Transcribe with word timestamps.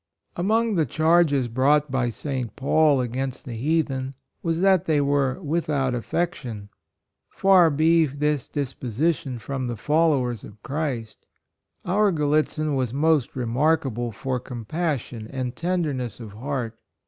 MOJSTGr 0.35 0.75
the 0.77 0.85
charges 0.87 1.47
brought 1.47 1.91
by 1.91 2.09
St. 2.09 2.55
Paul 2.55 3.01
against 3.01 3.45
the 3.45 3.53
heathen 3.53 4.15
was, 4.41 4.61
that 4.61 4.85
they 4.85 4.99
were" 4.99 5.39
without 5.53 5.93
affection." 5.93 6.69
Far 7.29 7.69
be 7.69 8.07
this 8.07 8.49
disposition 8.49 9.37
from 9.37 9.67
the 9.67 9.77
followers 9.77 10.43
of 10.43 10.63
Christ. 10.63 11.27
Our 11.85 12.11
Gallitzin 12.11 12.73
was 12.73 12.91
most 12.95 13.35
remarkable 13.35 14.11
for 14.11 14.39
compassion 14.39 15.27
and 15.29 15.55
ten 15.55 15.83
derness 15.85 16.19
of 16.19 16.31
heart. 16.33 16.79